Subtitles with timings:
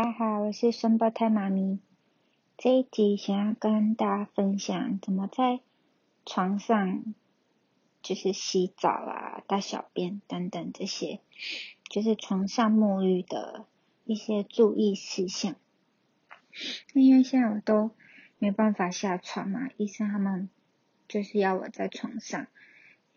[0.00, 1.78] 大家好，我是双胞胎妈咪。
[2.56, 5.60] 这一集想要跟大家分享怎么在
[6.24, 7.14] 床上
[8.00, 11.20] 就是洗澡啊、大小便等等这些，
[11.90, 13.66] 就是床上沐浴的
[14.06, 15.54] 一些注意事项。
[16.94, 17.90] 因为现在我都
[18.38, 20.48] 没办法下床嘛，医生他们
[21.08, 22.46] 就是要我在床上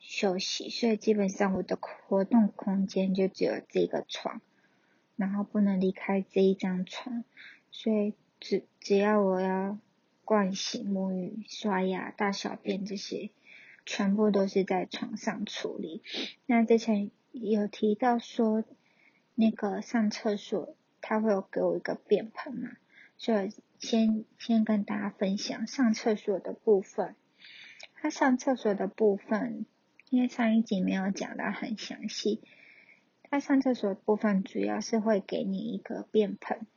[0.02, 4.42] 休息，所以基本上我的活动空间就只有这个床。
[5.16, 7.24] 然后不能离开这一张床，
[7.72, 9.78] 所以只只要我要
[10.26, 13.30] 盥洗、沐浴、刷牙、大小便这些，
[13.86, 16.02] 全部都是在床上处理。
[16.46, 18.64] 那之前有提到说，
[19.36, 22.72] 那个上厕所他会有给我一个便盆嘛，
[23.18, 27.16] 所以先先跟大家分享上厕所的部分。
[27.96, 29.66] 他上厕所的部分，
[30.10, 32.42] 因为上一集没有讲到很详细。
[33.34, 36.68] 他上厕所的部分主要是会给你一个便盆，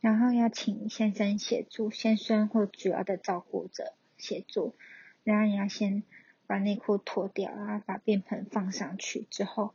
[0.00, 4.74] 然后要请先生协助，先生或主要的照顾者协助，
[5.22, 6.02] 然后你要先
[6.48, 9.72] 把内裤脱掉，然后把便盆放上去之后，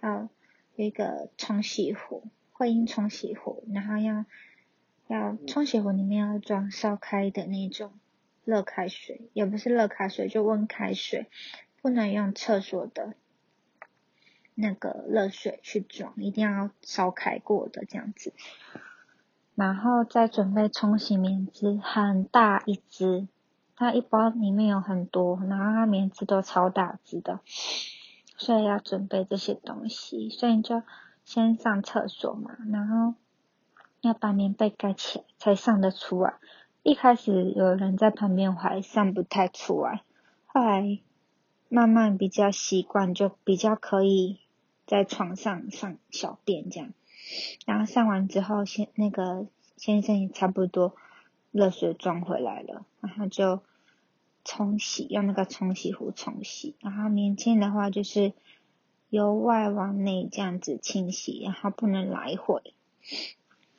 [0.00, 0.30] 要
[0.74, 4.24] 有一个冲洗壶，会阴冲洗壶，然后要
[5.06, 7.92] 要冲洗壶里面要装烧开的那种
[8.46, 11.26] 热开水，也不是热开水，就温开水，
[11.82, 13.12] 不能用厕所的。
[14.54, 18.32] 那个热水去装，一定要烧开过的这样子，
[19.54, 23.28] 然后再准备冲洗棉织，很大一支，
[23.76, 27.40] 它一包里面有很多，然后它棉织都超大支的，
[28.36, 30.82] 所以要准备这些东西，所以就
[31.24, 33.14] 先上厕所嘛，然后
[34.00, 36.34] 要把棉被盖起来才上得出来。
[36.82, 40.02] 一开始有人在旁边还上不太出来，
[40.46, 40.98] 后来
[41.70, 44.40] 慢慢比较习惯，就比较可以。
[44.86, 46.92] 在床上上小便这样，
[47.64, 49.46] 然后上完之后，先那个
[49.76, 50.96] 先生也差不多
[51.52, 53.60] 热水装回来了，然后就
[54.44, 56.74] 冲洗，用那个冲洗壶冲洗。
[56.80, 58.32] 然后年轻的话就是
[59.10, 62.74] 由外往内这样子清洗，然后不能来回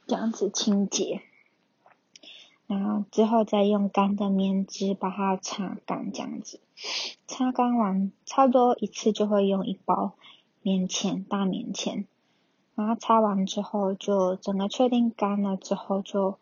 [0.07, 1.23] 这样子清洁。
[2.71, 6.61] 然后之后再用干的棉纸把它擦干，这样子
[7.27, 10.13] 擦干完，差不多一次就会用一包。
[10.61, 12.05] 棉签，大棉签，
[12.75, 16.37] 然后擦完之后，就整个确定干了之后，就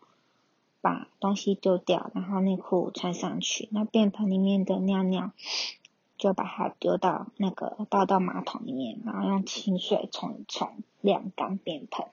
[0.80, 3.68] 把东西丢掉，然后内裤穿上去。
[3.72, 5.32] 那便盆里面的尿尿，
[6.16, 12.06] 就把它丢到那个倒到马桶里面，然后用清水冲一冲，晾干便盆。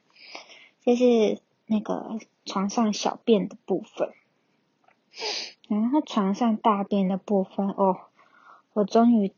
[0.81, 4.13] 这是那个床上小便的部分，
[5.67, 7.97] 然后床上大便的部分，哦，
[8.73, 9.33] 我终于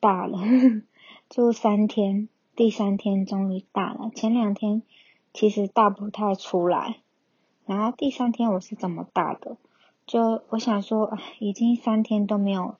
[0.00, 0.38] 大了。
[1.28, 4.10] 住三天，第三天终于大了。
[4.14, 4.82] 前两天
[5.32, 7.00] 其实大不太出来，
[7.66, 9.56] 然后第三天我是怎么大的？
[10.06, 12.76] 就我想说，已经三天都没有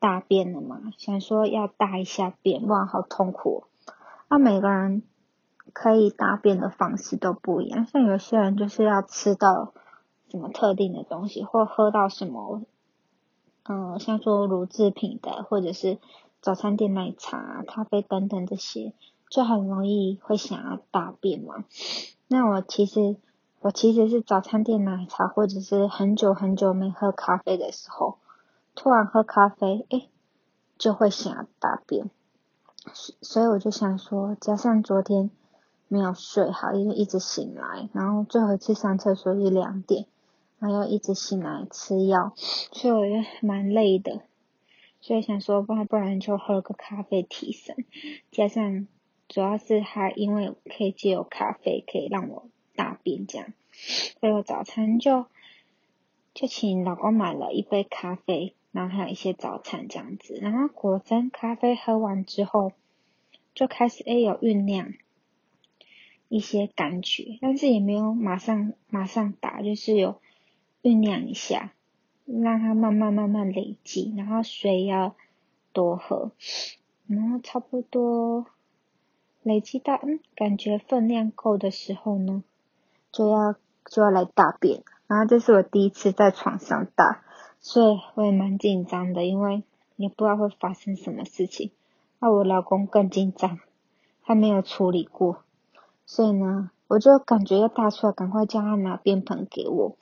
[0.00, 3.64] 大便了嘛，想说要大一下便，哇，好痛苦。
[4.28, 5.02] 那每个人
[5.74, 9.74] 可以大便的方式都不一样，像有些人就是要吃到
[10.30, 12.62] 什么特定的东西，或喝到什么，
[13.64, 15.98] 嗯，像说乳制品的，或者是。
[16.40, 18.92] 早餐店奶茶、咖啡等等这些，
[19.30, 21.64] 就很容易会想要大便嘛。
[22.28, 23.16] 那我其实，
[23.60, 28.18] 我其实是早餐店奶茶，或者是很久很久没喝咖啡的时候，
[28.74, 30.10] 突然喝咖啡，诶，
[30.76, 32.10] 就会想要大便。
[33.22, 35.30] 所以我就想说，加上昨天
[35.88, 40.06] 没有睡好，因为一直醒来，然后最后一次上厕所是两点，
[40.58, 44.22] 然后又一直醒来吃药，所以我觉得蛮累的。
[45.00, 47.84] 所以想说，不然不然就喝个咖啡提神，
[48.30, 48.88] 加上
[49.28, 53.52] 主要是还因为可以借有咖啡可以让我大便这样，
[54.18, 55.26] 所以我早餐就
[56.32, 62.72] 就请老公买了一杯咖啡，然后还有一些早餐这样子，然后果真咖啡喝完之后
[63.54, 64.94] 就开始诶有酝酿。
[66.34, 70.20] 一些感觉，但是也没有马上马上打，就是有
[70.82, 71.72] 酝酿一下。
[72.26, 75.14] 让它慢慢慢慢累积，然后水要
[75.74, 76.32] 多喝，
[77.06, 78.46] 然后差不多
[79.42, 82.42] 累积到嗯感觉分量够的时候呢，
[83.12, 83.52] 就要
[83.84, 84.82] 就要来大便。
[85.06, 87.22] 然后这是我第一次在床上大，
[87.60, 89.62] 所以我也蛮紧张的，因为
[89.96, 91.72] 也不知道会发生什么事情。
[92.20, 93.60] 那我老公更紧张，
[94.22, 95.43] 他没有处理过，
[96.06, 99.96] 所以呢，我就感觉要大出来，赶快叫他拿便盆给我。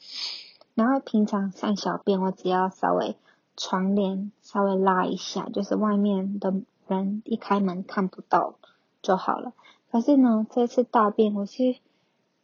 [0.75, 3.17] 然后平常上小便，我只要稍微
[3.57, 6.55] 窗帘稍微拉一下，就是外面的
[6.89, 8.55] 人一开门看不到
[9.03, 9.53] 就好了。
[9.91, 11.77] 可是呢，这次大便我是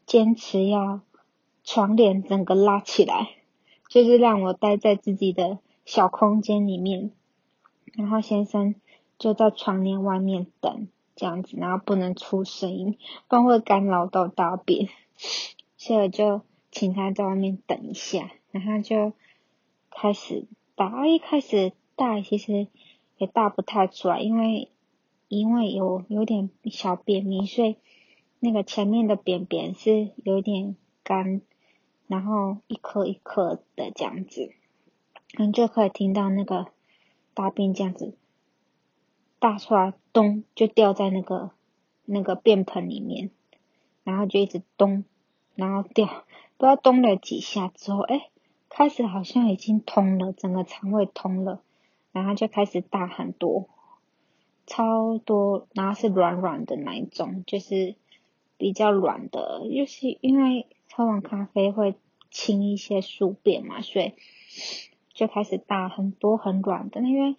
[0.06, 1.00] 坚持要
[1.64, 3.30] 床帘整个拉起来，
[3.88, 7.10] 就是让我待在自己的小空间里面，
[7.94, 8.74] 然后先生
[9.18, 10.88] 就在床帘外面等
[11.18, 12.96] 这样子，然后不能出声音，
[13.28, 14.88] 不然会干扰到大便，
[15.76, 19.12] 所以就请他在外面等一下，然后就
[19.90, 22.68] 开始大，一开始大其实
[23.18, 24.70] 也大不太出来，因为
[25.28, 27.76] 因为有有点小便秘，所以。
[28.40, 31.40] 那个前面的便便是有点干，
[32.06, 34.52] 然后一颗一颗的这样子，
[35.36, 36.68] 嗯，就可以听到那个
[37.34, 38.14] 大便这样子
[39.38, 41.50] 大出来，咚就掉在那个
[42.04, 43.30] 那个便盆里面，
[44.04, 45.04] 然后就一直咚，
[45.54, 46.06] 然后掉，
[46.56, 48.28] 不知道咚了几下之后，哎，
[48.68, 51.62] 开始好像已经通了，整个肠胃通了，
[52.12, 53.68] 然后就开始大很多，
[54.66, 57.96] 超多，然后是软软的那一种，就是。
[58.60, 61.94] 比较软的，就是因为喝完咖啡会
[62.28, 64.14] 清一些宿便嘛，所以
[65.14, 67.00] 就开始大很多很软的。
[67.02, 67.36] 因为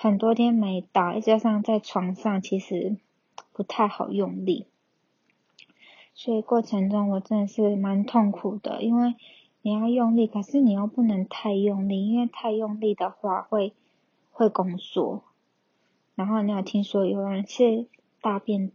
[0.00, 2.98] 很多天没打，再加上在床上其实
[3.52, 4.64] 不太好用力，
[6.14, 8.80] 所以过程中我真的是蛮痛苦的。
[8.80, 9.16] 因为
[9.60, 13.72] 你要用力，可是你又不能太用力，因为太用力的话会
[14.30, 15.24] 会宫缩。
[16.14, 17.88] 然后你有听说有人是
[18.20, 18.70] 大便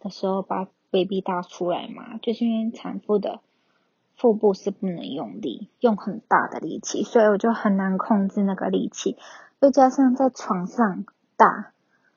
[0.00, 3.38] 的时候把 baby 大出来嘛，就是因为产妇的
[4.16, 9.16] 腹部是不能用力，用很大的力气，所以我就很难控制那个力气，
[9.60, 11.04] 又加上在床上
[11.36, 11.72] 大，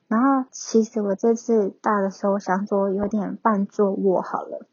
[0.07, 4.65] 然后其实我这次大的时候想说有点半坐卧好了，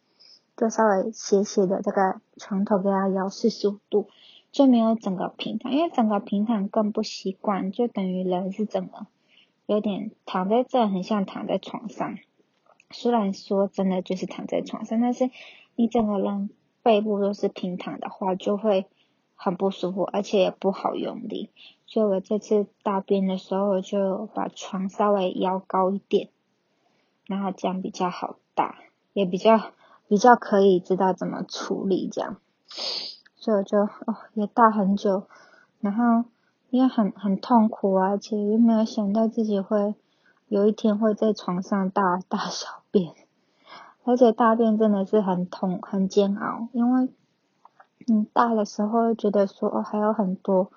[0.56, 4.08] 就稍微斜斜的这个床头给它摇四十五度，
[4.52, 9.08] 就没有整个平躺，因为整个平躺更不习惯，就等于人是整个
[9.66, 12.18] 有点躺在这，很像躺在床上。
[12.92, 15.28] 虽然说真的就是躺在床上，但是
[15.74, 16.50] 你整个人
[16.84, 18.86] 背部都是平躺的话，就会
[19.42, 21.48] 很不舒服，而且也不好用力。
[21.86, 26.28] 所以我这次大便的时候，我就把床稍微摇高一点，
[27.26, 28.76] 然后这样比较好大，
[29.14, 29.58] 也比较
[30.06, 32.36] 比较可以知道怎么处理这样。
[33.36, 35.24] 所以我就哦也大很久，
[35.80, 36.28] 然后
[36.68, 39.94] 因为很很痛苦啊，而且又没有想到自己会。
[40.48, 43.14] 有一天会在床上大大小便，
[44.02, 47.08] 而且大便真的是很痛很煎熬，因为
[48.06, 50.70] 你大的时候觉得说哦还有很多，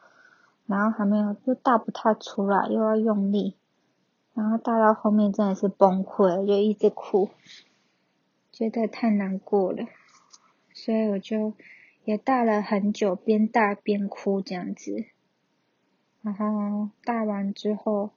[0.65, 3.55] 然后还没有又大不太出来，又要用力，
[4.33, 7.29] 然后大到后面真的是崩溃，就一直哭，
[8.51, 9.85] 觉得太难过了，
[10.73, 11.53] 所以我就
[12.05, 15.05] 也大了很久，边大边哭这样子，
[16.21, 18.11] 然后大完之后。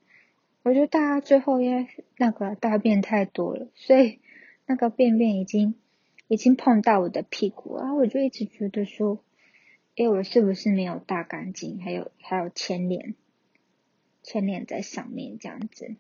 [0.63, 1.87] 我觉得大家最后因为
[2.17, 4.19] 那个大便太多了，所以
[4.67, 5.77] 那个便便已经
[6.29, 7.95] 已经碰到我的屁股啊！
[7.95, 9.21] 我就一直觉得说，
[9.97, 11.81] 哎，我是不是没有大干净？
[11.83, 13.15] 还有还有牵连
[14.23, 15.97] 牵连在上面这样子，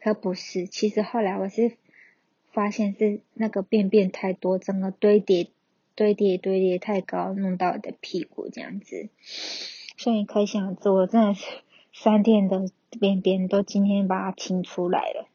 [0.00, 0.66] 可不是。
[0.66, 1.72] 其实后来我是
[2.52, 5.48] 发现是那个便便太多，整个堆叠
[5.94, 9.08] 堆叠堆叠太高，弄到我的屁股这样子。
[9.96, 11.44] 所以可想而知，我真的是
[11.92, 12.70] 三天的。
[12.98, 15.28] 便便都今天把它清出来了，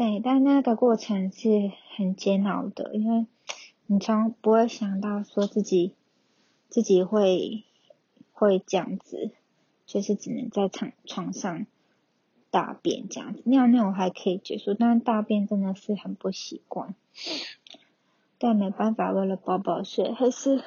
[0.00, 3.26] 对，但那个过程是很煎熬的，因为
[3.84, 5.94] 你从不会想到说自己
[6.70, 7.64] 自己会
[8.32, 9.32] 会这样子，
[9.84, 11.66] 就是只能在床床上
[12.50, 16.94] 大便这样子，尿尿我还可以接受，但是大便真的是很不习惯，
[18.38, 20.64] 但没办法，为了宝宝睡，还是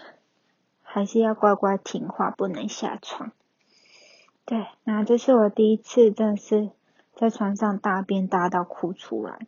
[0.83, 3.31] 还是要乖乖听话，不能下床。
[4.45, 6.69] 对，那这是我第一次，真的是
[7.15, 9.48] 在床上大便大到哭出来，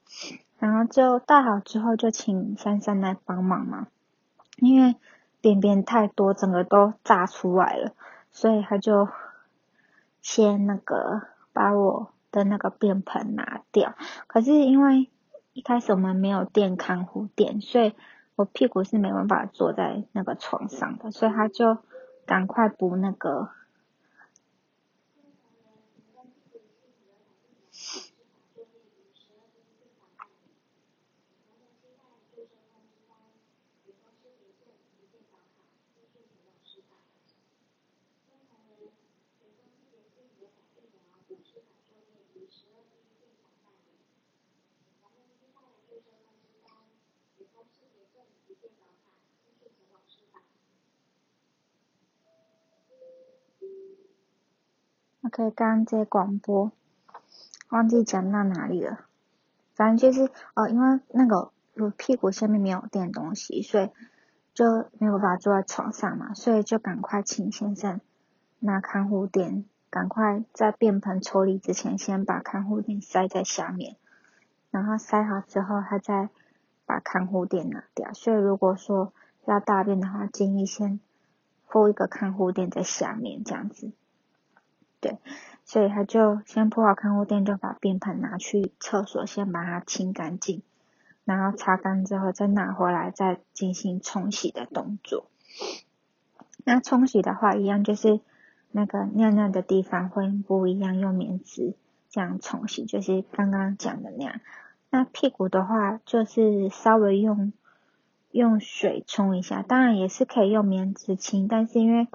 [0.59, 3.87] 然后就大好之后就请珊珊来帮忙嘛，
[4.57, 4.95] 因为
[5.41, 7.91] 便便太多，整个都炸出来了，
[8.31, 9.09] 所以他就
[10.21, 13.95] 先那个把我的那个便盆拿掉，
[14.27, 15.09] 可是因为
[15.53, 17.93] 一开始我们没有垫看护垫，所以
[18.35, 21.79] 我屁股是没办法坐在那个床上的，所以他就
[22.27, 23.49] 赶快补那个。
[55.23, 56.71] OK，刚刚在广播，
[57.69, 59.05] 忘记讲到哪里了。
[59.73, 63.89] 反正就是哦，因为那个我屁股下面没有垫东西，所以
[64.53, 67.99] 就没有办法坐在床上嘛，所以就赶快请先生
[68.59, 73.97] 拿看护垫，赶快在便盆抽离之前，先把看护垫塞在下面，
[74.69, 76.29] 然后塞好之后，他再
[76.85, 78.13] 把看护垫拿掉。
[78.13, 79.13] 所以如果说
[79.45, 80.99] 要大便的话，建议先
[81.67, 83.91] 铺一个看护垫在下面，这样子。
[85.01, 85.19] 对，
[85.65, 90.63] 所以他就先铺好看护垫，就把便盆拿去厕所，先把它清干净，
[91.25, 95.27] 然后擦干之后再拿回来，再进行冲洗的动作。
[96.63, 98.19] 那冲洗的话，一样就是
[98.71, 101.75] 那个尿尿的地方会不一样，用棉纸
[102.09, 104.39] 这样冲洗，就是刚刚讲的那样。
[104.95, 107.51] 那屁股的话，就是稍微用
[108.31, 112.07] 用水冲一下，当然也是可以用棉纸清，但是因为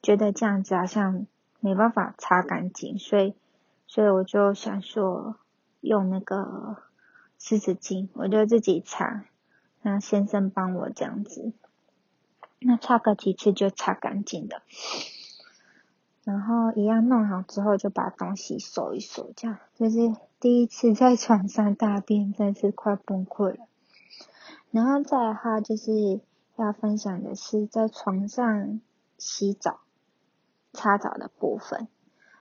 [0.00, 1.26] 觉得这样子好像。
[1.64, 3.34] 没办法擦干净，所以，
[3.86, 5.36] 所以我就想说
[5.80, 6.76] 用那个
[7.38, 9.26] 湿纸巾，我就自己擦，
[9.80, 11.52] 让先生帮我这样子，
[12.58, 14.62] 那擦个几次就擦干净的。
[16.24, 19.98] 然后一样弄好之后，就把东西收一收，这样就是
[20.42, 23.68] 第一次在床上大便，真是快崩溃了。
[24.72, 26.20] 然后再的话，就是
[26.56, 28.80] 要分享的是在床上
[29.16, 29.82] 洗澡。
[30.72, 31.86] 擦澡的部分，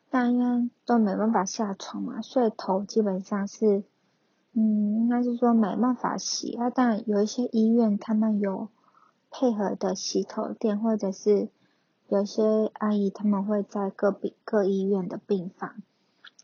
[0.09, 3.83] 但因为都没办法下床嘛，所以头基本上是，
[4.53, 6.71] 嗯，应该是说没办法洗啊。
[6.71, 8.69] 但有一些医院他们有
[9.29, 11.49] 配合的洗头店，或者是
[12.07, 15.75] 有些阿姨他们会在各病各医院的病房，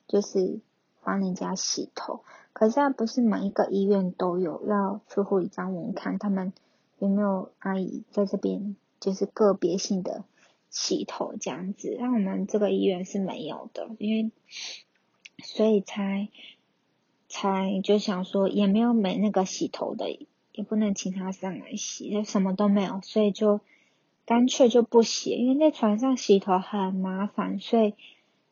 [0.07, 0.59] 就是
[1.07, 2.19] 帮人家洗头。
[2.51, 6.51] 可是不是每一个医院都有，要去护理专员看他们
[6.99, 10.25] 有没有阿姨在这边，就是个别性的。
[10.69, 14.31] 洗头这样子，那我们这个医院是没有的，因为
[15.41, 16.27] 所以才
[17.29, 20.11] 才就想说也没有没那个洗头的，
[20.51, 23.61] 也不能请他上来洗，就什么都没有，所以就
[24.25, 27.95] 干脆就不洗，因为在床上洗头很麻烦，所以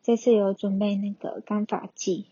[0.01, 2.27] 这次有准备那个干发剂，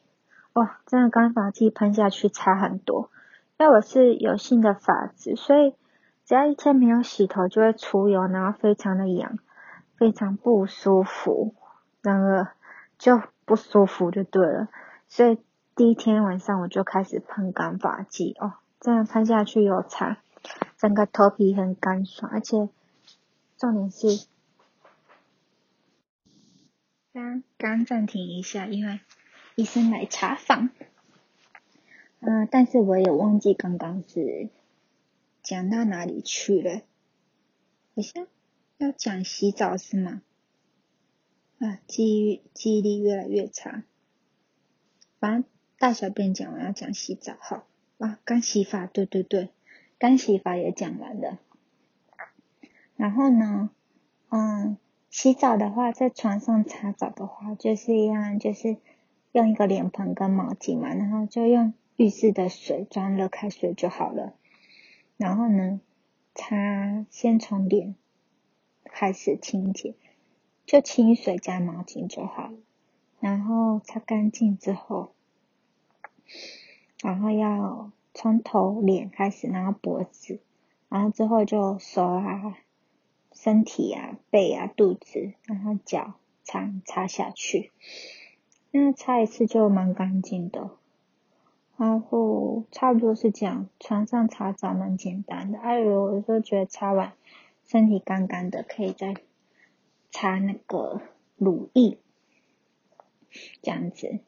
[0.53, 3.09] 哇，真的干发剂喷下去差很多，
[3.57, 5.75] 因为我是有性的发质，所以
[6.25, 9.39] 只要一天没有洗头就会出油，然后非常的痒。
[9.95, 11.53] 非常不舒服，
[12.01, 12.51] 然后
[12.97, 14.67] 就不舒服就对了，
[15.07, 15.37] 所以
[15.75, 20.17] 第一天晚上我就开始喷干发剂哦，这样喷下去有差，
[20.77, 22.67] 整个头皮很干爽，而且
[23.55, 24.27] 重点是，
[27.13, 28.99] 刚刚暂停一下，因为
[29.55, 30.69] 医生来查房，
[32.19, 34.49] 嗯，但是我也忘记刚刚是
[35.41, 36.81] 讲到哪里去了，
[37.95, 38.27] 好像。
[38.79, 40.23] 要讲洗澡是吗？
[41.59, 43.83] 啊，记忆记忆力越来越差。
[45.19, 45.43] 反正
[45.77, 47.65] 大小便讲完要讲洗澡，好
[47.99, 49.49] 啊，干洗法，对对对，
[49.99, 51.39] 干洗法也讲完了。
[52.97, 53.69] 然后呢，
[54.29, 54.75] 嗯，
[55.09, 58.75] 洗澡的话，在床上擦澡的话，就是一样，就是
[59.33, 64.33] 用一个脸盆跟毛巾嘛，然后就用浴室的水装热开水就好了。
[65.17, 65.81] 然后呢，
[66.33, 67.95] 擦先从脸。
[68.95, 69.95] 开始清洁，
[70.67, 72.57] 就清水加毛巾就好了。
[73.19, 75.15] 然后擦干净之后，
[77.01, 80.39] 然后要从头脸开始，然后脖子，
[80.89, 82.55] 然后之后就手啊、
[83.31, 86.13] 身体啊、背啊、肚子，然后脚
[86.43, 87.71] 擦擦下去。
[88.75, 90.71] 那擦一次就蛮干净的。
[91.77, 95.59] 然后差不多是这样，床上擦澡蛮简单的。
[95.59, 97.13] 还有我就觉得擦完。
[97.65, 99.15] 身体干干的，可以再
[100.11, 101.01] 擦那个
[101.37, 101.97] 乳液，
[103.61, 104.19] 这样子。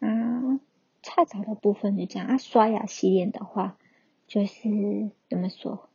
[0.00, 0.58] 啊，
[1.02, 2.26] 擦澡的部分就这样。
[2.26, 3.76] 啊，刷牙洗脸的话，
[4.26, 5.90] 就是怎么说？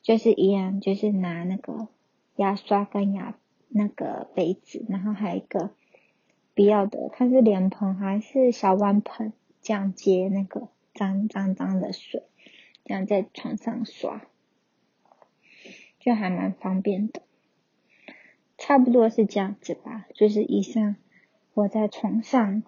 [0.00, 1.88] 就是一样，就是拿那个
[2.36, 3.34] 牙刷跟牙
[3.68, 5.70] 那个杯子，然后还有一个
[6.54, 12.22] 必要的，它是脸盆还是小碗盆，这样接那个脏脏脏的水，
[12.84, 14.22] 这样在床上刷。
[15.98, 17.22] 就还蛮方便的，
[18.58, 20.06] 差不多是这样子吧。
[20.14, 20.96] 就是以上
[21.54, 22.62] 我在床上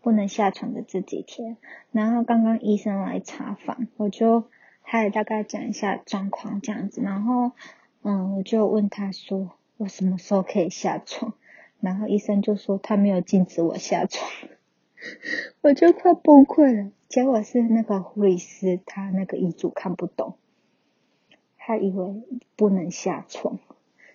[0.00, 1.58] 不能下床的这几天，
[1.92, 4.44] 然后刚刚医生来查房，我就
[4.82, 7.02] 他也大概讲一下状况这样子。
[7.02, 7.52] 然后
[8.00, 11.34] 嗯，我就问他说我什么时候可以下床，
[11.84, 14.26] 然后医生就说他没有禁止我下床，
[15.60, 16.90] 我就快崩溃了。
[17.08, 20.38] 结果是那个护理师他那个遗嘱看不懂。
[21.56, 22.22] 他以为
[22.56, 23.58] 不能下床，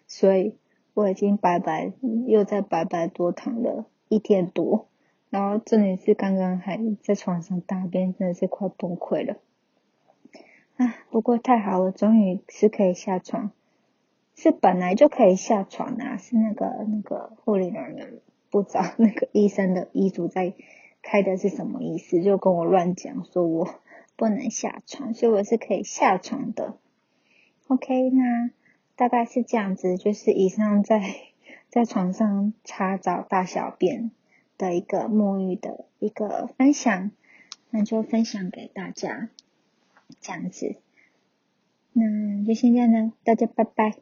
[0.06, 0.56] 所以
[0.94, 1.94] 我已经白白
[2.28, 4.88] 又在白白多躺了一天多，
[5.32, 9.38] 然后重点是刚刚还在床上大便，真的是快崩溃了
[10.78, 10.96] 啊。
[11.10, 13.52] 不过太好了，终于是可以下床。
[14.42, 18.14] 是本来就可以下床啊，是那个那个护理人员
[18.50, 20.54] 不知道 那个医生的医嘱在
[21.02, 23.68] 开的是什么意思，就跟我乱讲说我
[24.16, 26.78] 不能下床，所以我是可以下床的。
[27.68, 28.50] OK，那
[28.96, 31.02] 大概是这样子，就是以上在
[31.68, 34.10] 在床上擦澡大小便
[34.58, 37.12] 的一个沐浴的一个分享，
[37.72, 39.28] 那就分享给大家
[40.22, 40.78] 这样子。
[41.92, 42.06] 那
[42.46, 43.98] 就现在呢，大家拜拜。